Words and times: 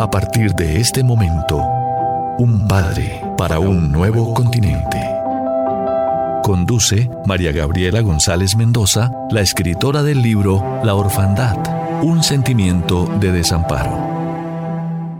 A 0.00 0.08
partir 0.08 0.54
de 0.54 0.78
este 0.78 1.02
momento, 1.02 1.56
un 2.38 2.68
padre 2.68 3.20
para 3.36 3.58
un 3.58 3.90
nuevo 3.90 4.32
continente. 4.32 5.04
Conduce 6.44 7.10
María 7.26 7.50
Gabriela 7.50 8.00
González 8.00 8.54
Mendoza, 8.54 9.10
la 9.32 9.40
escritora 9.40 10.04
del 10.04 10.22
libro 10.22 10.80
La 10.84 10.94
Orfandad, 10.94 11.56
un 12.04 12.22
sentimiento 12.22 13.06
de 13.18 13.32
desamparo. 13.32 14.18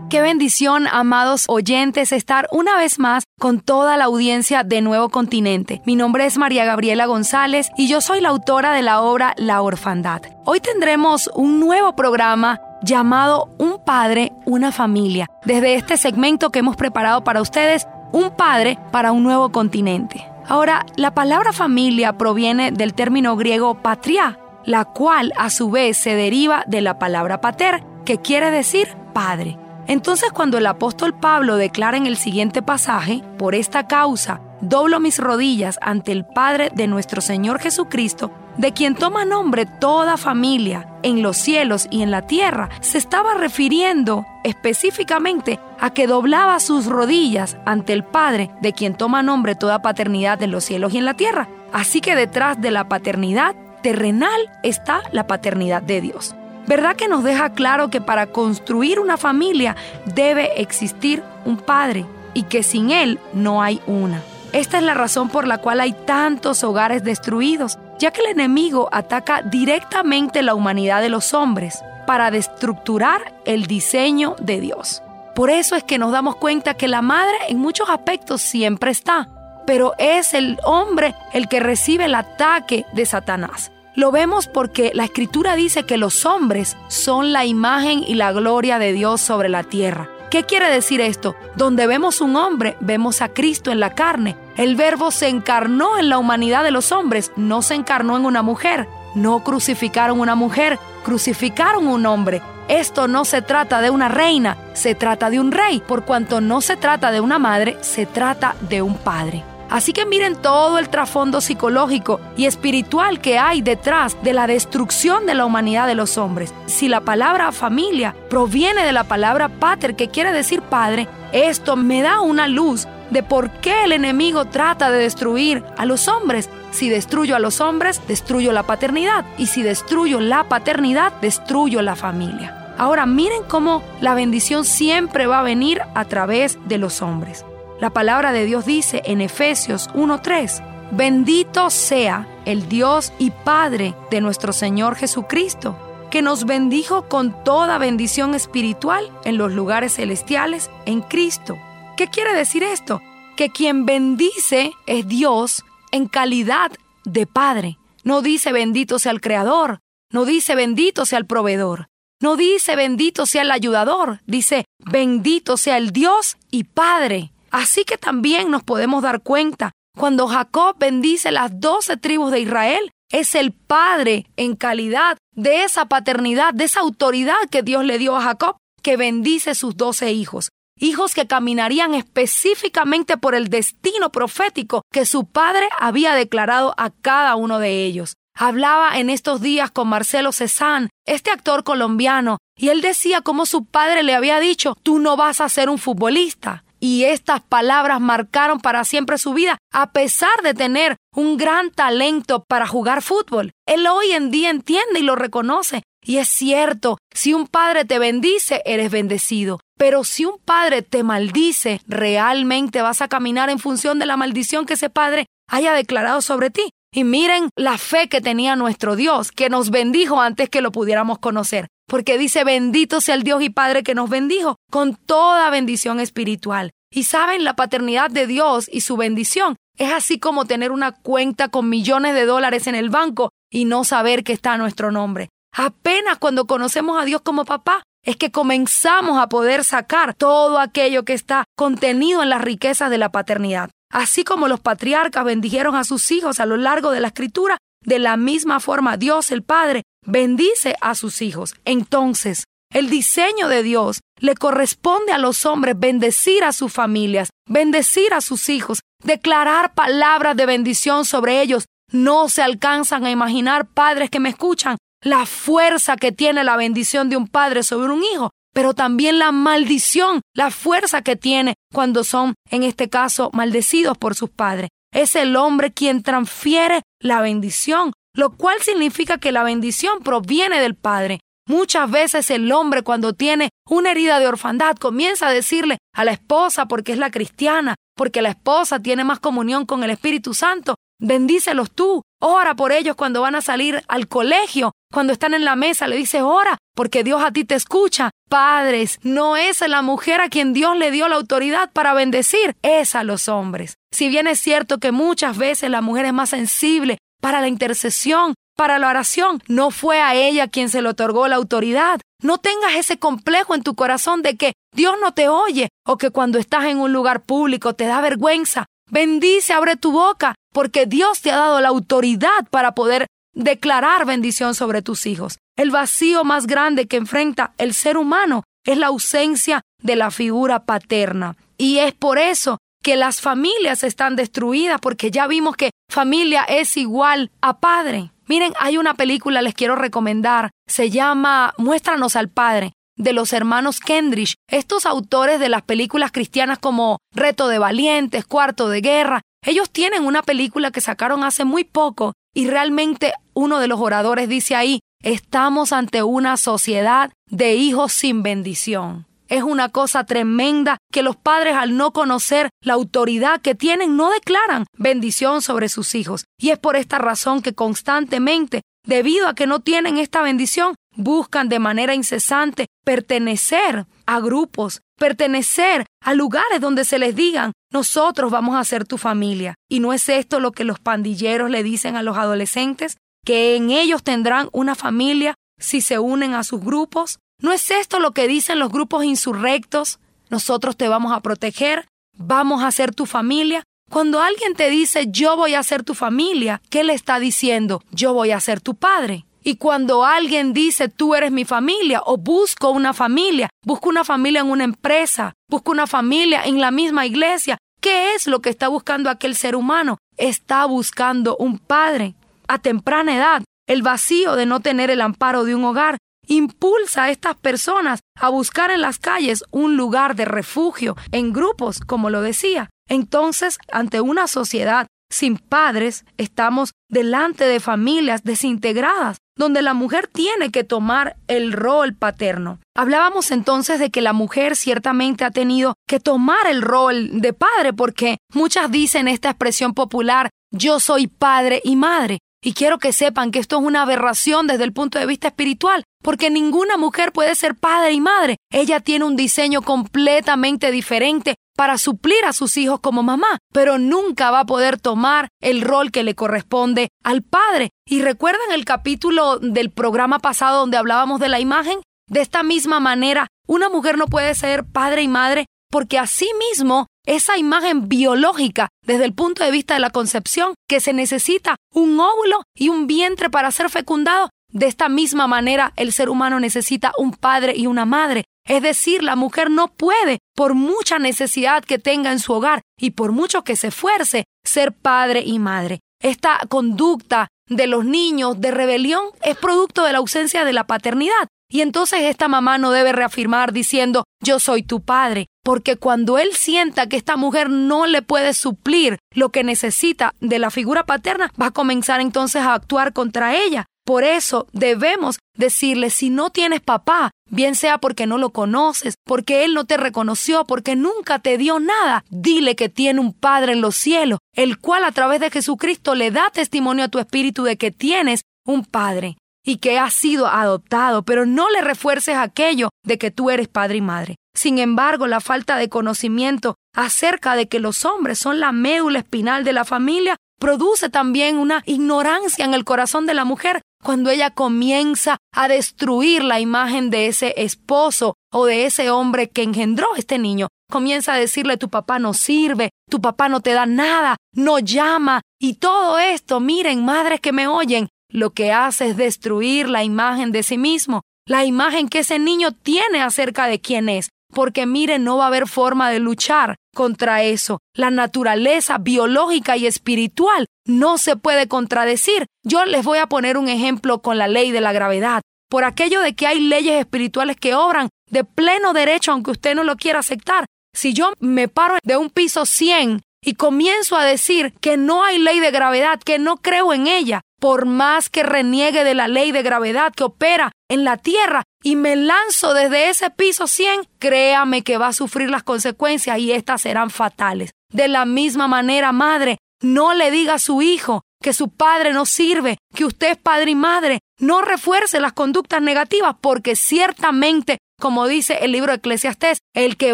Qué 0.09 0.21
bendición, 0.21 0.87
amados 0.87 1.43
oyentes, 1.49 2.13
estar 2.13 2.47
una 2.51 2.77
vez 2.77 2.99
más 2.99 3.25
con 3.37 3.59
toda 3.59 3.97
la 3.97 4.05
audiencia 4.05 4.63
de 4.63 4.81
Nuevo 4.81 5.09
Continente. 5.09 5.81
Mi 5.85 5.97
nombre 5.97 6.25
es 6.25 6.37
María 6.37 6.63
Gabriela 6.63 7.05
González 7.05 7.69
y 7.77 7.89
yo 7.89 7.99
soy 7.99 8.21
la 8.21 8.29
autora 8.29 8.71
de 8.73 8.81
la 8.81 9.01
obra 9.01 9.33
La 9.37 9.61
Orfandad. 9.61 10.21
Hoy 10.45 10.61
tendremos 10.61 11.29
un 11.35 11.59
nuevo 11.59 11.97
programa 11.97 12.61
llamado 12.81 13.49
Un 13.57 13.78
Padre, 13.89 14.33
una 14.45 14.71
familia. 14.71 15.31
Desde 15.45 15.73
este 15.73 15.97
segmento 15.97 16.51
que 16.51 16.59
hemos 16.59 16.75
preparado 16.75 17.23
para 17.23 17.41
ustedes, 17.41 17.87
Un 18.11 18.29
Padre 18.29 18.77
para 18.91 19.11
un 19.11 19.23
nuevo 19.23 19.51
continente. 19.51 20.23
Ahora, 20.47 20.85
la 20.95 21.15
palabra 21.15 21.53
familia 21.53 22.13
proviene 22.13 22.71
del 22.71 22.93
término 22.93 23.35
griego 23.35 23.73
patria, 23.81 24.37
la 24.63 24.85
cual 24.85 25.33
a 25.37 25.49
su 25.49 25.71
vez 25.71 25.97
se 25.97 26.13
deriva 26.13 26.65
de 26.67 26.81
la 26.81 26.99
palabra 26.99 27.41
pater, 27.41 27.83
que 28.05 28.19
quiere 28.19 28.51
decir 28.51 28.95
padre. 29.11 29.57
Entonces 29.87 30.31
cuando 30.31 30.59
el 30.59 30.67
apóstol 30.67 31.15
Pablo 31.15 31.55
declara 31.55 31.97
en 31.97 32.05
el 32.05 32.17
siguiente 32.17 32.61
pasaje, 32.61 33.23
por 33.39 33.55
esta 33.55 33.87
causa, 33.87 34.39
doblo 34.61 34.99
mis 34.99 35.17
rodillas 35.17 35.79
ante 35.81 36.11
el 36.11 36.25
Padre 36.25 36.69
de 36.75 36.85
nuestro 36.85 37.21
Señor 37.21 37.59
Jesucristo, 37.59 38.29
de 38.59 38.73
quien 38.73 38.93
toma 38.93 39.23
nombre 39.23 39.65
toda 39.65 40.17
familia 40.17 40.85
en 41.01 41.21
los 41.21 41.37
cielos 41.37 41.87
y 41.89 42.01
en 42.01 42.11
la 42.11 42.23
tierra, 42.23 42.67
se 42.81 42.97
estaba 42.97 43.33
refiriendo 43.33 44.25
específicamente 44.43 45.61
a 45.79 45.91
que 45.91 46.07
doblaba 46.07 46.59
sus 46.59 46.85
rodillas 46.85 47.55
ante 47.65 47.93
el 47.93 48.03
Padre, 48.03 48.51
de 48.59 48.73
quien 48.73 48.95
toma 48.95 49.23
nombre 49.23 49.55
toda 49.55 49.81
paternidad 49.81 50.43
en 50.43 50.51
los 50.51 50.65
cielos 50.65 50.93
y 50.93 50.97
en 50.97 51.05
la 51.05 51.13
tierra. 51.13 51.47
Así 51.71 52.01
que 52.01 52.17
detrás 52.17 52.59
de 52.59 52.71
la 52.71 52.89
paternidad 52.89 53.55
terrenal 53.81 54.41
está 54.61 55.03
la 55.13 55.25
paternidad 55.25 55.81
de 55.81 56.01
Dios. 56.01 56.35
¿Verdad 56.67 56.97
que 56.97 57.07
nos 57.07 57.23
deja 57.23 57.51
claro 57.51 57.89
que 57.89 58.01
para 58.01 58.27
construir 58.27 58.99
una 58.99 59.15
familia 59.15 59.77
debe 60.05 60.61
existir 60.61 61.23
un 61.45 61.55
padre 61.55 62.05
y 62.33 62.43
que 62.43 62.61
sin 62.63 62.91
él 62.91 63.19
no 63.31 63.63
hay 63.63 63.79
una? 63.87 64.21
Esta 64.51 64.79
es 64.79 64.83
la 64.83 64.95
razón 64.95 65.29
por 65.29 65.47
la 65.47 65.59
cual 65.59 65.79
hay 65.79 65.93
tantos 65.93 66.63
hogares 66.63 67.03
destruidos, 67.05 67.77
ya 67.99 68.11
que 68.11 68.21
el 68.21 68.27
enemigo 68.27 68.89
ataca 68.91 69.41
directamente 69.41 70.41
la 70.41 70.55
humanidad 70.55 71.01
de 71.01 71.09
los 71.09 71.33
hombres 71.33 71.83
para 72.07 72.31
destructurar 72.31 73.33
el 73.45 73.67
diseño 73.67 74.35
de 74.39 74.59
Dios. 74.59 75.03
Por 75.35 75.49
eso 75.49 75.75
es 75.75 75.83
que 75.83 75.99
nos 75.99 76.11
damos 76.11 76.35
cuenta 76.35 76.73
que 76.73 76.87
la 76.87 77.01
madre 77.01 77.35
en 77.49 77.59
muchos 77.59 77.89
aspectos 77.89 78.41
siempre 78.41 78.91
está, 78.91 79.29
pero 79.67 79.93
es 79.99 80.33
el 80.33 80.57
hombre 80.63 81.13
el 81.33 81.47
que 81.47 81.59
recibe 81.59 82.05
el 82.05 82.15
ataque 82.15 82.85
de 82.93 83.05
Satanás. 83.05 83.71
Lo 83.95 84.11
vemos 84.11 84.47
porque 84.47 84.91
la 84.93 85.03
escritura 85.03 85.55
dice 85.55 85.83
que 85.83 85.97
los 85.97 86.25
hombres 86.25 86.77
son 86.87 87.33
la 87.33 87.45
imagen 87.45 88.03
y 88.07 88.15
la 88.15 88.31
gloria 88.31 88.79
de 88.79 88.93
Dios 88.93 89.21
sobre 89.21 89.49
la 89.49 89.63
tierra. 89.63 90.09
¿Qué 90.29 90.43
quiere 90.43 90.69
decir 90.69 91.01
esto? 91.01 91.35
Donde 91.55 91.87
vemos 91.87 92.21
un 92.21 92.35
hombre, 92.35 92.77
vemos 92.81 93.23
a 93.23 93.29
Cristo 93.29 93.71
en 93.71 93.79
la 93.79 93.95
carne. 93.95 94.35
El 94.57 94.75
verbo 94.75 95.09
se 95.09 95.27
encarnó 95.27 95.97
en 95.97 96.07
la 96.07 96.19
humanidad 96.19 96.63
de 96.63 96.69
los 96.69 96.91
hombres, 96.91 97.31
no 97.35 97.63
se 97.63 97.73
encarnó 97.73 98.15
en 98.15 98.25
una 98.25 98.43
mujer. 98.43 98.87
No 99.15 99.43
crucificaron 99.43 100.19
una 100.19 100.35
mujer, 100.35 100.77
crucificaron 101.03 101.87
un 101.87 102.05
hombre. 102.05 102.43
Esto 102.67 103.07
no 103.07 103.25
se 103.25 103.41
trata 103.41 103.81
de 103.81 103.89
una 103.89 104.07
reina, 104.07 104.55
se 104.73 104.93
trata 104.93 105.31
de 105.31 105.39
un 105.39 105.51
rey. 105.51 105.81
Por 105.87 106.05
cuanto 106.05 106.41
no 106.41 106.61
se 106.61 106.77
trata 106.77 107.09
de 107.11 107.21
una 107.21 107.39
madre, 107.39 107.77
se 107.81 108.05
trata 108.05 108.55
de 108.61 108.83
un 108.83 108.97
padre. 108.97 109.43
Así 109.69 109.93
que 109.93 110.05
miren 110.05 110.35
todo 110.35 110.79
el 110.79 110.89
trasfondo 110.89 111.41
psicológico 111.41 112.19
y 112.35 112.45
espiritual 112.45 113.21
que 113.21 113.37
hay 113.37 113.61
detrás 113.61 114.17
de 114.23 114.33
la 114.33 114.47
destrucción 114.47 115.25
de 115.25 115.35
la 115.35 115.45
humanidad 115.45 115.87
de 115.87 115.95
los 115.95 116.17
hombres. 116.17 116.53
Si 116.65 116.87
la 116.87 117.01
palabra 117.01 117.51
familia 117.51 118.15
proviene 118.29 118.83
de 118.83 118.91
la 118.91 119.03
palabra 119.03 119.47
pater, 119.49 119.95
que 119.95 120.09
quiere 120.09 120.31
decir 120.31 120.61
padre, 120.61 121.07
esto 121.31 121.75
me 121.75 122.01
da 122.01 122.21
una 122.21 122.47
luz 122.47 122.87
de 123.11 123.23
por 123.23 123.49
qué 123.49 123.83
el 123.83 123.91
enemigo 123.91 124.45
trata 124.45 124.89
de 124.91 124.99
destruir 124.99 125.63
a 125.77 125.85
los 125.85 126.07
hombres. 126.07 126.49
Si 126.71 126.89
destruyo 126.89 127.35
a 127.35 127.39
los 127.39 127.61
hombres, 127.61 128.01
destruyo 128.07 128.51
la 128.51 128.63
paternidad. 128.63 129.25
Y 129.37 129.47
si 129.47 129.61
destruyo 129.61 130.19
la 130.19 130.45
paternidad, 130.45 131.13
destruyo 131.21 131.81
la 131.81 131.95
familia. 131.95 132.55
Ahora 132.77 133.05
miren 133.05 133.43
cómo 133.47 133.83
la 133.99 134.13
bendición 134.13 134.63
siempre 134.63 135.27
va 135.27 135.39
a 135.39 135.43
venir 135.43 135.81
a 135.95 136.05
través 136.05 136.57
de 136.65 136.77
los 136.77 137.01
hombres. 137.01 137.43
La 137.79 137.91
palabra 137.91 138.33
de 138.33 138.45
Dios 138.45 138.65
dice 138.65 139.01
en 139.05 139.21
Efesios 139.21 139.89
1.3, 139.91 140.91
bendito 140.91 141.69
sea 141.69 142.27
el 142.43 142.67
Dios 142.67 143.13
y 143.19 143.31
Padre 143.31 143.95
de 144.11 144.19
nuestro 144.19 144.51
Señor 144.51 144.95
Jesucristo, 144.95 145.77
que 146.11 146.21
nos 146.21 146.43
bendijo 146.43 147.07
con 147.07 147.41
toda 147.45 147.77
bendición 147.77 148.35
espiritual 148.35 149.09
en 149.23 149.37
los 149.37 149.53
lugares 149.53 149.95
celestiales 149.95 150.69
en 150.85 150.99
Cristo. 150.99 151.57
¿Qué 151.95 152.07
quiere 152.07 152.33
decir 152.33 152.63
esto? 152.63 153.01
Que 153.37 153.49
quien 153.49 153.85
bendice 153.85 154.73
es 154.85 155.07
Dios 155.07 155.63
en 155.93 156.09
calidad 156.09 156.73
de 157.05 157.27
Padre. 157.27 157.77
No 158.03 158.21
dice 158.21 158.51
bendito 158.51 158.99
sea 158.99 159.13
el 159.13 159.21
Creador, 159.21 159.79
no 160.11 160.25
dice 160.25 160.53
bendito 160.53 161.05
sea 161.05 161.19
el 161.19 161.25
proveedor, 161.25 161.87
no 162.19 162.35
dice 162.35 162.75
bendito 162.75 163.25
sea 163.25 163.43
el 163.43 163.51
ayudador, 163.51 164.19
dice 164.25 164.65
bendito 164.79 165.55
sea 165.55 165.77
el 165.77 165.91
Dios 165.91 166.35
y 166.51 166.65
Padre 166.65 167.31
Así 167.51 167.83
que 167.83 167.97
también 167.97 168.51
nos 168.51 168.63
podemos 168.63 169.03
dar 169.03 169.21
cuenta, 169.21 169.71
cuando 169.97 170.27
Jacob 170.27 170.75
bendice 170.79 171.31
las 171.31 171.59
doce 171.59 171.97
tribus 171.97 172.31
de 172.31 172.41
Israel, 172.41 172.91
es 173.11 173.35
el 173.35 173.51
padre 173.51 174.27
en 174.37 174.55
calidad 174.55 175.17
de 175.35 175.63
esa 175.63 175.85
paternidad, 175.85 176.53
de 176.53 176.65
esa 176.65 176.81
autoridad 176.81 177.37
que 177.49 177.63
Dios 177.63 177.83
le 177.83 177.97
dio 177.97 178.15
a 178.15 178.21
Jacob, 178.21 178.57
que 178.83 178.97
bendice 178.97 179.55
sus 179.55 179.75
doce 179.75 180.11
hijos. 180.11 180.49
Hijos 180.79 181.13
que 181.13 181.27
caminarían 181.27 181.93
específicamente 181.93 183.17
por 183.17 183.35
el 183.35 183.49
destino 183.49 184.11
profético 184.11 184.83
que 184.93 185.05
su 185.05 185.25
padre 185.25 185.67
había 185.77 186.13
declarado 186.13 186.73
a 186.77 186.91
cada 186.91 187.35
uno 187.35 187.59
de 187.59 187.83
ellos. 187.83 188.13
Hablaba 188.37 188.97
en 188.97 189.09
estos 189.09 189.41
días 189.41 189.71
con 189.71 189.89
Marcelo 189.89 190.31
Cezán, 190.31 190.89
este 191.05 191.31
actor 191.31 191.65
colombiano, 191.65 192.37
y 192.57 192.69
él 192.69 192.79
decía 192.79 193.19
cómo 193.19 193.45
su 193.45 193.65
padre 193.65 194.03
le 194.03 194.15
había 194.15 194.39
dicho, 194.39 194.77
tú 194.81 194.99
no 194.99 195.17
vas 195.17 195.41
a 195.41 195.49
ser 195.49 195.69
un 195.69 195.77
futbolista 195.77 196.63
y 196.79 197.05
estas 197.05 197.41
palabras 197.41 197.99
marcaron 197.99 198.59
para 198.59 198.83
siempre 198.83 199.17
su 199.17 199.33
vida, 199.33 199.57
a 199.71 199.91
pesar 199.91 200.41
de 200.43 200.53
tener 200.53 200.95
un 201.15 201.37
gran 201.37 201.71
talento 201.71 202.43
para 202.47 202.67
jugar 202.67 203.01
fútbol. 203.01 203.51
Él 203.67 203.85
hoy 203.87 204.11
en 204.11 204.31
día 204.31 204.49
entiende 204.49 204.99
y 204.99 205.03
lo 205.03 205.15
reconoce. 205.15 205.83
Y 206.01 206.17
es 206.17 206.29
cierto, 206.29 206.97
si 207.13 207.33
un 207.33 207.47
padre 207.47 207.83
te 207.83 207.99
bendice, 207.99 208.61
eres 208.65 208.89
bendecido. 208.89 209.59
Pero 209.77 210.03
si 210.03 210.25
un 210.25 210.39
padre 210.39 210.81
te 210.81 211.03
maldice, 211.03 211.81
realmente 211.87 212.81
vas 212.81 213.01
a 213.01 213.09
caminar 213.09 213.49
en 213.49 213.59
función 213.59 213.99
de 213.99 214.05
la 214.05 214.17
maldición 214.17 214.65
que 214.65 214.75
ese 214.75 214.89
padre 214.89 215.25
haya 215.49 215.73
declarado 215.73 216.21
sobre 216.21 216.49
ti. 216.49 216.71
Y 216.91 217.03
miren 217.03 217.49
la 217.55 217.77
fe 217.77 218.07
que 218.07 218.21
tenía 218.21 218.55
nuestro 218.55 218.95
Dios, 218.95 219.31
que 219.31 219.49
nos 219.49 219.69
bendijo 219.69 220.21
antes 220.21 220.49
que 220.49 220.61
lo 220.61 220.71
pudiéramos 220.71 221.19
conocer 221.19 221.67
porque 221.89 222.17
dice, 222.17 222.45
bendito 222.45 223.01
sea 223.01 223.15
el 223.15 223.23
Dios 223.23 223.43
y 223.43 223.49
Padre 223.49 223.83
que 223.83 223.95
nos 223.95 224.09
bendijo 224.09 224.55
con 224.71 224.95
toda 224.95 225.49
bendición 225.49 225.99
espiritual. 225.99 226.71
Y 226.91 227.03
saben, 227.03 227.43
la 227.43 227.55
paternidad 227.55 228.09
de 228.09 228.27
Dios 228.27 228.69
y 228.71 228.81
su 228.81 228.95
bendición 228.95 229.57
es 229.77 229.91
así 229.91 230.19
como 230.19 230.45
tener 230.45 230.71
una 230.71 230.93
cuenta 230.93 231.49
con 231.49 231.69
millones 231.69 232.13
de 232.13 232.25
dólares 232.25 232.67
en 232.67 232.75
el 232.75 232.89
banco 232.89 233.31
y 233.51 233.65
no 233.65 233.83
saber 233.83 234.23
que 234.23 234.33
está 234.33 234.57
nuestro 234.57 234.91
nombre. 234.91 235.29
Apenas 235.55 236.17
cuando 236.17 236.47
conocemos 236.47 237.01
a 237.01 237.05
Dios 237.05 237.21
como 237.21 237.45
papá, 237.45 237.83
es 238.05 238.15
que 238.15 238.31
comenzamos 238.31 239.19
a 239.19 239.27
poder 239.27 239.63
sacar 239.63 240.13
todo 240.13 240.59
aquello 240.59 241.03
que 241.03 241.13
está 241.13 241.43
contenido 241.57 242.23
en 242.23 242.29
las 242.29 242.41
riquezas 242.41 242.89
de 242.89 242.97
la 242.97 243.11
paternidad. 243.11 243.71
Así 243.91 244.23
como 244.23 244.47
los 244.47 244.59
patriarcas 244.59 245.25
bendijeron 245.25 245.75
a 245.75 245.83
sus 245.83 246.11
hijos 246.11 246.39
a 246.39 246.45
lo 246.45 246.57
largo 246.57 246.91
de 246.91 247.01
la 247.01 247.07
escritura, 247.07 247.57
de 247.83 247.99
la 247.99 248.17
misma 248.17 248.59
forma 248.59 248.97
Dios 248.97 249.31
el 249.31 249.43
Padre 249.43 249.83
bendice 250.05 250.75
a 250.81 250.95
sus 250.95 251.21
hijos. 251.21 251.55
Entonces, 251.65 252.45
el 252.71 252.89
diseño 252.89 253.47
de 253.47 253.63
Dios 253.63 254.01
le 254.19 254.35
corresponde 254.35 255.11
a 255.11 255.17
los 255.17 255.45
hombres 255.45 255.79
bendecir 255.79 256.43
a 256.43 256.53
sus 256.53 256.71
familias, 256.71 257.29
bendecir 257.47 258.13
a 258.13 258.21
sus 258.21 258.49
hijos, 258.49 258.81
declarar 259.03 259.73
palabras 259.73 260.35
de 260.35 260.45
bendición 260.45 261.05
sobre 261.05 261.41
ellos. 261.41 261.65
No 261.91 262.29
se 262.29 262.43
alcanzan 262.43 263.05
a 263.05 263.11
imaginar, 263.11 263.67
padres 263.67 264.11
que 264.11 264.19
me 264.19 264.29
escuchan, 264.29 264.77
la 265.03 265.25
fuerza 265.25 265.95
que 265.95 266.11
tiene 266.11 266.43
la 266.43 266.57
bendición 266.57 267.09
de 267.09 267.17
un 267.17 267.27
padre 267.27 267.63
sobre 267.63 267.91
un 267.91 268.03
hijo, 268.03 268.29
pero 268.53 268.73
también 268.75 269.17
la 269.17 269.31
maldición, 269.31 270.21
la 270.35 270.51
fuerza 270.51 271.01
que 271.01 271.15
tiene 271.15 271.55
cuando 271.73 272.03
son, 272.03 272.35
en 272.51 272.63
este 272.63 272.89
caso, 272.89 273.31
maldecidos 273.33 273.97
por 273.97 274.13
sus 274.13 274.29
padres. 274.29 274.69
Es 274.91 275.15
el 275.15 275.35
hombre 275.35 275.71
quien 275.71 276.03
transfiere 276.03 276.81
la 276.99 277.21
bendición 277.21 277.93
lo 278.13 278.31
cual 278.31 278.61
significa 278.61 279.17
que 279.17 279.31
la 279.31 279.43
bendición 279.43 279.99
proviene 280.03 280.59
del 280.59 280.75
Padre. 280.75 281.19
Muchas 281.47 281.89
veces 281.89 282.29
el 282.29 282.51
hombre 282.51 282.83
cuando 282.83 283.13
tiene 283.13 283.49
una 283.67 283.91
herida 283.91 284.19
de 284.19 284.27
orfandad 284.27 284.77
comienza 284.77 285.27
a 285.27 285.33
decirle 285.33 285.79
a 285.95 286.05
la 286.05 286.11
esposa 286.11 286.67
porque 286.67 286.91
es 286.91 286.99
la 286.99 287.09
cristiana, 287.09 287.75
porque 287.95 288.21
la 288.21 288.29
esposa 288.29 288.79
tiene 288.79 289.03
más 289.03 289.19
comunión 289.19 289.65
con 289.65 289.83
el 289.83 289.89
Espíritu 289.89 290.35
Santo, 290.35 290.75
bendícelos 290.99 291.71
tú, 291.71 292.03
ora 292.21 292.55
por 292.55 292.71
ellos 292.71 292.95
cuando 292.95 293.21
van 293.21 293.33
a 293.33 293.41
salir 293.41 293.83
al 293.87 294.07
colegio, 294.07 294.73
cuando 294.93 295.11
están 295.11 295.33
en 295.33 295.43
la 295.43 295.55
mesa, 295.55 295.87
le 295.87 295.95
dice 295.95 296.21
ora, 296.21 296.57
porque 296.75 297.03
Dios 297.03 297.23
a 297.23 297.31
ti 297.31 297.45
te 297.45 297.55
escucha. 297.55 298.11
Padres, 298.29 298.99
no 299.01 299.35
es 299.35 299.67
la 299.67 299.81
mujer 299.81 300.21
a 300.21 300.29
quien 300.29 300.53
Dios 300.53 300.77
le 300.77 300.91
dio 300.91 301.07
la 301.07 301.15
autoridad 301.15 301.71
para 301.71 301.95
bendecir, 301.95 302.55
es 302.61 302.93
a 302.93 303.03
los 303.03 303.27
hombres. 303.27 303.75
Si 303.91 304.07
bien 304.07 304.27
es 304.27 304.39
cierto 304.39 304.77
que 304.77 304.91
muchas 304.91 305.37
veces 305.37 305.71
la 305.71 305.81
mujer 305.81 306.05
es 306.05 306.13
más 306.13 306.29
sensible 306.29 306.99
para 307.21 307.41
la 307.41 307.47
intercesión, 307.47 308.35
para 308.55 308.79
la 308.79 308.89
oración. 308.89 309.41
No 309.47 309.71
fue 309.71 310.01
a 310.01 310.15
ella 310.15 310.47
quien 310.47 310.69
se 310.69 310.81
le 310.81 310.89
otorgó 310.89 311.27
la 311.27 311.37
autoridad. 311.37 312.01
No 312.21 312.37
tengas 312.37 312.75
ese 312.75 312.99
complejo 312.99 313.55
en 313.55 313.63
tu 313.63 313.75
corazón 313.75 314.21
de 314.21 314.35
que 314.35 314.53
Dios 314.75 314.95
no 315.01 315.13
te 315.13 315.29
oye 315.29 315.69
o 315.85 315.97
que 315.97 316.11
cuando 316.11 316.37
estás 316.37 316.65
en 316.65 316.77
un 316.77 316.91
lugar 316.91 317.21
público 317.21 317.73
te 317.73 317.85
da 317.85 318.01
vergüenza. 318.01 318.65
Bendice, 318.91 319.53
abre 319.53 319.75
tu 319.75 319.91
boca, 319.91 320.35
porque 320.51 320.85
Dios 320.85 321.21
te 321.21 321.31
ha 321.31 321.37
dado 321.37 321.61
la 321.61 321.69
autoridad 321.69 322.47
para 322.49 322.73
poder 322.73 323.07
declarar 323.33 324.05
bendición 324.05 324.55
sobre 324.55 324.81
tus 324.81 325.05
hijos. 325.05 325.37
El 325.55 325.71
vacío 325.71 326.23
más 326.23 326.47
grande 326.47 326.87
que 326.87 326.97
enfrenta 326.97 327.53
el 327.57 327.73
ser 327.73 327.97
humano 327.97 328.43
es 328.65 328.77
la 328.77 328.87
ausencia 328.87 329.61
de 329.81 329.95
la 329.95 330.11
figura 330.11 330.65
paterna. 330.65 331.37
Y 331.57 331.77
es 331.79 331.93
por 331.93 332.17
eso 332.17 332.57
que 332.83 332.95
las 332.95 333.21
familias 333.21 333.83
están 333.83 334.15
destruidas, 334.15 334.79
porque 334.81 335.11
ya 335.11 335.27
vimos 335.27 335.55
que 335.55 335.71
familia 335.91 336.43
es 336.43 336.77
igual 336.77 337.31
a 337.41 337.59
padre. 337.59 338.11
Miren, 338.27 338.53
hay 338.59 338.77
una 338.77 338.93
película, 338.93 339.41
les 339.41 339.53
quiero 339.53 339.75
recomendar, 339.75 340.51
se 340.67 340.89
llama 340.89 341.53
Muéstranos 341.57 342.15
al 342.15 342.29
Padre 342.29 342.73
de 342.95 343.13
los 343.13 343.31
hermanos 343.31 343.79
Kendrick, 343.79 344.35
estos 344.51 344.85
autores 344.85 345.39
de 345.39 345.49
las 345.49 345.61
películas 345.61 346.11
cristianas 346.11 346.59
como 346.59 346.97
Reto 347.15 347.47
de 347.47 347.57
Valientes, 347.57 348.25
Cuarto 348.25 348.67
de 348.67 348.81
Guerra, 348.81 349.21
ellos 349.45 349.69
tienen 349.69 350.05
una 350.05 350.21
película 350.21 350.71
que 350.71 350.81
sacaron 350.81 351.23
hace 351.23 351.45
muy 351.45 351.63
poco 351.63 352.13
y 352.35 352.49
realmente 352.49 353.13
uno 353.33 353.59
de 353.59 353.67
los 353.67 353.79
oradores 353.79 354.27
dice 354.27 354.55
ahí, 354.55 354.81
estamos 355.01 355.71
ante 355.71 356.03
una 356.03 356.35
sociedad 356.35 357.11
de 357.27 357.55
hijos 357.55 357.93
sin 357.93 358.21
bendición. 358.21 359.07
Es 359.29 359.43
una 359.43 359.69
cosa 359.69 360.05
tremenda 360.05 360.77
que 360.91 361.03
los 361.03 361.15
padres 361.15 361.55
al 361.55 361.77
no 361.77 361.93
conocer 361.93 362.49
la 362.63 362.73
autoridad 362.73 363.41
que 363.41 363.53
tienen 363.53 363.95
no 363.95 364.09
declaran 364.09 364.65
bendición 364.77 365.43
sobre 365.43 365.69
sus 365.69 365.93
hijos. 365.93 366.25
Y 366.39 366.49
es 366.49 366.57
por 366.57 366.75
esta 366.75 366.97
razón 366.97 367.43
que 367.43 367.53
constantemente, 367.53 368.63
debido 368.85 369.27
a 369.27 369.35
que 369.35 369.45
no 369.45 369.59
tienen 369.59 369.97
esta 369.97 370.23
bendición, 370.23 370.73
buscan 370.95 371.47
de 371.47 371.59
manera 371.59 371.93
incesante 371.93 372.65
pertenecer 372.83 373.85
a 374.07 374.19
grupos, 374.19 374.81
pertenecer 374.97 375.85
a 376.03 376.13
lugares 376.15 376.59
donde 376.59 376.83
se 376.83 376.97
les 376.97 377.15
digan, 377.15 377.53
nosotros 377.71 378.31
vamos 378.31 378.55
a 378.55 378.63
ser 378.63 378.85
tu 378.85 378.97
familia. 378.97 379.53
¿Y 379.69 379.79
no 379.79 379.93
es 379.93 380.09
esto 380.09 380.39
lo 380.39 380.51
que 380.51 380.63
los 380.63 380.79
pandilleros 380.79 381.51
le 381.51 381.61
dicen 381.61 381.95
a 381.95 382.03
los 382.03 382.17
adolescentes? 382.17 382.97
Que 383.23 383.55
en 383.55 383.69
ellos 383.69 384.03
tendrán 384.03 384.49
una 384.53 384.73
familia 384.73 385.35
si 385.59 385.81
se 385.81 385.99
unen 385.99 386.33
a 386.33 386.43
sus 386.43 386.61
grupos. 386.61 387.19
¿No 387.41 387.53
es 387.53 387.71
esto 387.71 387.99
lo 387.99 388.11
que 388.11 388.27
dicen 388.27 388.59
los 388.59 388.69
grupos 388.69 389.05
insurrectos? 389.05 389.99
Nosotros 390.29 390.75
te 390.75 390.89
vamos 390.89 391.13
a 391.13 391.21
proteger, 391.21 391.87
vamos 392.17 392.63
a 392.63 392.71
ser 392.71 392.93
tu 392.93 393.05
familia. 393.05 393.63
Cuando 393.89 394.21
alguien 394.21 394.55
te 394.55 394.69
dice 394.69 395.07
yo 395.09 395.37
voy 395.37 395.53
a 395.53 395.63
ser 395.63 395.83
tu 395.83 395.95
familia, 395.95 396.61
¿qué 396.69 396.83
le 396.83 396.93
está 396.93 397.17
diciendo? 397.17 397.81
Yo 397.91 398.13
voy 398.13 398.31
a 398.31 398.41
ser 398.41 398.59
tu 398.59 398.75
padre. 398.75 399.25
Y 399.41 399.55
cuando 399.55 400.03
alguien 400.03 400.51
dice 400.51 400.89
tú 400.89 401.15
eres 401.15 401.31
mi 401.31 401.45
familia 401.45 402.01
o 402.05 402.17
busco 402.17 402.71
una 402.71 402.93
familia, 402.93 403.49
busco 403.65 403.87
una 403.87 404.03
familia 404.03 404.41
en 404.41 404.51
una 404.51 404.65
empresa, 404.65 405.33
busco 405.49 405.71
una 405.71 405.87
familia 405.87 406.43
en 406.43 406.59
la 406.59 406.71
misma 406.71 407.05
iglesia, 407.05 407.57
¿qué 407.79 408.15
es 408.15 408.27
lo 408.27 408.41
que 408.41 408.49
está 408.49 408.67
buscando 408.67 409.09
aquel 409.09 409.33
ser 409.35 409.55
humano? 409.55 409.97
Está 410.17 410.65
buscando 410.65 411.37
un 411.37 411.57
padre. 411.57 412.15
A 412.49 412.59
temprana 412.59 413.15
edad, 413.15 413.43
el 413.65 413.81
vacío 413.81 414.35
de 414.35 414.45
no 414.45 414.59
tener 414.59 414.91
el 414.91 414.99
amparo 414.99 415.45
de 415.45 415.55
un 415.55 415.63
hogar 415.63 415.97
impulsa 416.29 417.03
a 417.03 417.09
estas 417.09 417.35
personas 417.35 417.99
a 418.17 418.29
buscar 418.29 418.71
en 418.71 418.81
las 418.81 418.99
calles 418.99 419.43
un 419.51 419.75
lugar 419.75 420.15
de 420.15 420.25
refugio, 420.25 420.95
en 421.11 421.33
grupos, 421.33 421.79
como 421.79 422.09
lo 422.09 422.21
decía. 422.21 422.69
Entonces, 422.87 423.57
ante 423.71 423.99
una 423.99 424.27
sociedad 424.27 424.87
sin 425.11 425.37
padres, 425.37 426.05
estamos 426.17 426.71
delante 426.87 427.45
de 427.45 427.59
familias 427.59 428.23
desintegradas, 428.23 429.17
donde 429.35 429.61
la 429.61 429.73
mujer 429.73 430.07
tiene 430.07 430.51
que 430.51 430.63
tomar 430.63 431.15
el 431.27 431.51
rol 431.51 431.95
paterno. 431.95 432.59
Hablábamos 432.75 433.31
entonces 433.31 433.79
de 433.79 433.89
que 433.89 434.01
la 434.01 434.13
mujer 434.13 434.55
ciertamente 434.55 435.25
ha 435.25 435.31
tenido 435.31 435.73
que 435.87 435.99
tomar 435.99 436.45
el 436.47 436.61
rol 436.61 437.21
de 437.21 437.33
padre, 437.33 437.73
porque 437.73 438.17
muchas 438.33 438.69
dicen 438.69 439.07
esta 439.07 439.31
expresión 439.31 439.73
popular, 439.73 440.29
yo 440.51 440.79
soy 440.79 441.07
padre 441.07 441.61
y 441.63 441.75
madre. 441.75 442.19
Y 442.41 442.53
quiero 442.53 442.77
que 442.77 442.93
sepan 442.93 443.31
que 443.31 443.39
esto 443.39 443.57
es 443.57 443.63
una 443.63 443.81
aberración 443.81 444.47
desde 444.47 444.63
el 444.63 444.71
punto 444.71 444.97
de 444.97 445.05
vista 445.05 445.27
espiritual, 445.27 445.83
porque 446.01 446.29
ninguna 446.29 446.77
mujer 446.77 447.11
puede 447.11 447.35
ser 447.35 447.55
padre 447.55 447.91
y 447.91 447.99
madre. 447.99 448.37
Ella 448.51 448.79
tiene 448.79 449.05
un 449.05 449.17
diseño 449.17 449.61
completamente 449.61 450.71
diferente 450.71 451.35
para 451.57 451.77
suplir 451.77 452.23
a 452.23 452.31
sus 452.31 452.55
hijos 452.55 452.79
como 452.79 453.03
mamá, 453.03 453.37
pero 453.51 453.77
nunca 453.77 454.31
va 454.31 454.41
a 454.41 454.45
poder 454.45 454.79
tomar 454.79 455.27
el 455.41 455.61
rol 455.61 455.91
que 455.91 456.03
le 456.03 456.15
corresponde 456.15 456.87
al 457.03 457.23
padre. 457.23 457.71
Y 457.85 458.01
recuerdan 458.01 458.53
el 458.53 458.63
capítulo 458.63 459.39
del 459.39 459.69
programa 459.69 460.19
pasado 460.19 460.61
donde 460.61 460.77
hablábamos 460.77 461.19
de 461.19 461.27
la 461.27 461.41
imagen. 461.41 461.79
De 462.07 462.21
esta 462.21 462.43
misma 462.43 462.79
manera, 462.79 463.27
una 463.45 463.67
mujer 463.67 463.97
no 463.97 464.07
puede 464.07 464.33
ser 464.33 464.63
padre 464.63 465.01
y 465.01 465.09
madre 465.09 465.45
porque 465.69 465.97
asimismo 465.97 466.87
esa 467.05 467.37
imagen 467.37 467.89
biológica 467.89 468.69
desde 468.85 469.05
el 469.05 469.13
punto 469.13 469.43
de 469.43 469.51
vista 469.51 469.73
de 469.73 469.79
la 469.79 469.89
concepción, 469.89 470.53
que 470.67 470.79
se 470.79 470.93
necesita 470.93 471.55
un 471.73 471.99
óvulo 471.99 472.43
y 472.55 472.69
un 472.69 472.87
vientre 472.87 473.29
para 473.29 473.51
ser 473.51 473.69
fecundado, 473.69 474.29
de 474.51 474.65
esta 474.65 474.89
misma 474.89 475.27
manera 475.27 475.73
el 475.75 475.93
ser 475.93 476.09
humano 476.09 476.39
necesita 476.39 476.91
un 476.97 477.11
padre 477.11 477.55
y 477.55 477.67
una 477.67 477.85
madre. 477.85 478.25
Es 478.47 478.63
decir, 478.63 479.03
la 479.03 479.15
mujer 479.15 479.51
no 479.51 479.67
puede, 479.67 480.19
por 480.35 480.55
mucha 480.55 480.97
necesidad 480.97 481.63
que 481.63 481.77
tenga 481.77 482.11
en 482.11 482.19
su 482.19 482.33
hogar 482.33 482.61
y 482.79 482.91
por 482.91 483.11
mucho 483.11 483.43
que 483.43 483.55
se 483.55 483.67
esfuerce, 483.67 484.25
ser 484.43 484.73
padre 484.73 485.21
y 485.23 485.37
madre. 485.37 485.81
Esta 486.01 486.39
conducta 486.49 487.27
de 487.47 487.67
los 487.67 487.85
niños 487.85 488.41
de 488.41 488.51
rebelión 488.51 489.05
es 489.21 489.37
producto 489.37 489.83
de 489.83 489.91
la 489.91 489.99
ausencia 489.99 490.45
de 490.45 490.53
la 490.53 490.65
paternidad. 490.65 491.27
Y 491.51 491.61
entonces 491.61 492.01
esta 492.03 492.27
mamá 492.27 492.57
no 492.57 492.71
debe 492.71 492.91
reafirmar 492.91 493.53
diciendo 493.53 494.03
yo 494.21 494.39
soy 494.39 494.63
tu 494.63 494.81
padre, 494.81 495.27
porque 495.49 495.77
cuando 495.77 496.19
él 496.19 496.33
sienta 496.35 496.87
que 496.87 496.95
esta 496.95 497.17
mujer 497.17 497.49
no 497.49 497.87
le 497.87 498.03
puede 498.03 498.35
suplir 498.35 498.99
lo 499.15 499.29
que 499.29 499.43
necesita 499.43 500.13
de 500.19 500.37
la 500.37 500.51
figura 500.51 500.85
paterna, 500.85 501.31
va 501.41 501.47
a 501.47 501.51
comenzar 501.51 502.01
entonces 502.01 502.43
a 502.43 502.53
actuar 502.53 502.93
contra 502.93 503.35
ella. 503.35 503.65
Por 503.83 504.03
eso 504.03 504.45
debemos 504.53 505.17
decirle, 505.35 505.89
si 505.89 506.11
no 506.11 506.29
tienes 506.29 506.61
papá, 506.61 507.09
bien 507.31 507.55
sea 507.55 507.79
porque 507.79 508.05
no 508.05 508.19
lo 508.19 508.29
conoces, 508.29 508.93
porque 509.05 509.43
él 509.43 509.55
no 509.55 509.65
te 509.65 509.77
reconoció, 509.77 510.45
porque 510.45 510.75
nunca 510.75 511.17
te 511.17 511.39
dio 511.39 511.59
nada, 511.59 512.05
dile 512.11 512.55
que 512.55 512.69
tiene 512.69 512.99
un 512.99 513.11
Padre 513.11 513.53
en 513.53 513.61
los 513.61 513.75
cielos, 513.75 514.19
el 514.35 514.59
cual 514.59 514.83
a 514.83 514.91
través 514.91 515.19
de 515.19 515.31
Jesucristo 515.31 515.95
le 515.95 516.11
da 516.11 516.29
testimonio 516.31 516.85
a 516.85 516.89
tu 516.89 516.99
espíritu 516.99 517.41
de 517.41 517.57
que 517.57 517.71
tienes 517.71 518.21
un 518.45 518.65
Padre 518.65 519.17
y 519.49 519.57
que 519.57 519.79
has 519.79 519.95
sido 519.95 520.27
adoptado, 520.27 521.01
pero 521.01 521.25
no 521.25 521.49
le 521.49 521.61
refuerces 521.61 522.15
aquello 522.15 522.69
de 522.85 522.99
que 522.99 523.09
tú 523.09 523.31
eres 523.31 523.47
padre 523.47 523.77
y 523.77 523.81
madre. 523.81 524.15
Sin 524.35 524.59
embargo, 524.59 525.07
la 525.07 525.21
falta 525.21 525.57
de 525.57 525.69
conocimiento 525.69 526.53
acerca 526.75 527.35
de 527.35 527.47
que 527.47 527.59
los 527.59 527.83
hombres 527.83 528.19
son 528.19 528.39
la 528.39 528.51
médula 528.51 528.99
espinal 528.99 529.43
de 529.43 529.53
la 529.53 529.65
familia 529.65 530.17
produce 530.39 530.91
también 530.91 531.39
una 531.39 531.63
ignorancia 531.65 532.45
en 532.45 532.53
el 532.53 532.63
corazón 532.63 533.07
de 533.07 533.15
la 533.15 533.25
mujer 533.25 533.63
cuando 533.83 534.11
ella 534.11 534.29
comienza 534.29 535.17
a 535.33 535.47
destruir 535.47 536.23
la 536.23 536.39
imagen 536.39 536.91
de 536.91 537.07
ese 537.07 537.33
esposo 537.37 538.17
o 538.31 538.45
de 538.45 538.67
ese 538.67 538.91
hombre 538.91 539.31
que 539.31 539.41
engendró 539.41 539.95
este 539.95 540.19
niño. 540.19 540.47
Comienza 540.69 541.13
a 541.13 541.17
decirle 541.17 541.57
tu 541.57 541.69
papá 541.69 541.97
no 541.97 542.13
sirve, 542.13 542.69
tu 542.87 543.01
papá 543.01 543.29
no 543.29 543.39
te 543.41 543.53
da 543.53 543.65
nada, 543.65 544.17
no 544.31 544.59
llama. 544.59 545.21
Y 545.39 545.55
todo 545.55 545.97
esto, 545.97 546.39
miren, 546.39 546.85
madres 546.85 547.19
que 547.19 547.31
me 547.31 547.47
oyen, 547.47 547.89
lo 548.09 548.31
que 548.31 548.51
hace 548.51 548.89
es 548.89 548.97
destruir 548.97 549.69
la 549.69 549.83
imagen 549.83 550.31
de 550.31 550.43
sí 550.43 550.57
mismo, 550.57 551.01
la 551.27 551.45
imagen 551.45 551.87
que 551.87 551.99
ese 551.99 552.19
niño 552.19 552.51
tiene 552.51 553.01
acerca 553.01 553.47
de 553.47 553.61
quién 553.61 553.87
es. 553.87 554.09
Porque 554.33 554.65
mire, 554.65 554.99
no 554.99 555.17
va 555.17 555.25
a 555.25 555.27
haber 555.27 555.47
forma 555.47 555.89
de 555.89 555.99
luchar 555.99 556.55
contra 556.75 557.23
eso. 557.23 557.59
La 557.75 557.89
naturaleza 557.89 558.77
biológica 558.77 559.57
y 559.57 559.65
espiritual 559.65 560.45
no 560.65 560.97
se 560.97 561.15
puede 561.15 561.47
contradecir. 561.47 562.25
Yo 562.43 562.65
les 562.65 562.85
voy 562.85 562.99
a 562.99 563.07
poner 563.07 563.37
un 563.37 563.49
ejemplo 563.49 564.01
con 564.01 564.17
la 564.17 564.27
ley 564.27 564.51
de 564.51 564.61
la 564.61 564.71
gravedad. 564.71 565.21
Por 565.49 565.63
aquello 565.63 566.01
de 566.01 566.13
que 566.13 566.27
hay 566.27 566.39
leyes 566.41 566.79
espirituales 566.79 567.37
que 567.37 567.55
obran 567.55 567.89
de 568.11 568.23
pleno 568.23 568.73
derecho, 568.73 569.11
aunque 569.11 569.31
usted 569.31 569.55
no 569.55 569.63
lo 569.63 569.77
quiera 569.77 569.99
aceptar. 569.99 570.45
Si 570.75 570.93
yo 570.93 571.13
me 571.19 571.47
paro 571.47 571.77
de 571.83 571.97
un 571.97 572.11
piso 572.11 572.45
100 572.45 573.01
y 573.23 573.33
comienzo 573.33 573.97
a 573.97 574.05
decir 574.05 574.53
que 574.61 574.77
no 574.77 575.03
hay 575.03 575.17
ley 575.17 575.39
de 575.39 575.51
gravedad, 575.51 575.99
que 575.99 576.19
no 576.19 576.37
creo 576.37 576.71
en 576.71 576.85
ella, 576.85 577.21
por 577.39 577.65
más 577.65 578.09
que 578.09 578.23
reniegue 578.23 578.83
de 578.83 578.93
la 578.93 579.07
ley 579.07 579.31
de 579.31 579.43
gravedad 579.43 579.93
que 579.93 580.03
opera 580.03 580.51
en 580.69 580.83
la 580.83 580.97
tierra 580.97 581.43
y 581.63 581.75
me 581.75 581.95
lanzo 581.95 582.53
desde 582.53 582.89
ese 582.89 583.09
piso 583.09 583.47
100, 583.47 583.87
créame 583.99 584.63
que 584.63 584.77
va 584.77 584.87
a 584.87 584.93
sufrir 584.93 585.29
las 585.29 585.43
consecuencias 585.43 586.19
y 586.19 586.31
estas 586.31 586.61
serán 586.61 586.89
fatales. 586.89 587.51
De 587.71 587.87
la 587.87 588.05
misma 588.05 588.47
manera, 588.47 588.91
madre, 588.91 589.37
no 589.61 589.93
le 589.93 590.11
diga 590.11 590.35
a 590.35 590.39
su 590.39 590.61
hijo 590.61 591.01
que 591.21 591.33
su 591.33 591.49
padre 591.49 591.91
no 591.91 592.05
sirve, 592.05 592.57
que 592.73 592.85
usted 592.85 593.11
es 593.11 593.17
padre 593.17 593.51
y 593.51 593.55
madre. 593.55 593.99
No 594.19 594.41
refuerce 594.41 594.99
las 594.99 595.13
conductas 595.13 595.61
negativas 595.61 596.15
porque 596.21 596.55
ciertamente 596.55 597.57
como 597.79 598.07
dice 598.07 598.39
el 598.41 598.51
libro 598.51 598.71
de 598.71 598.77
Eclesiastés, 598.77 599.39
el 599.55 599.77
que 599.77 599.93